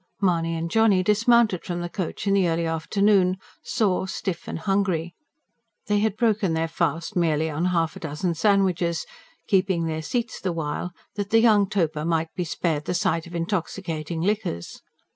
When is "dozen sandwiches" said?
7.99-9.05